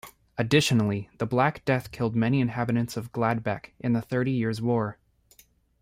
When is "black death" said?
1.27-1.91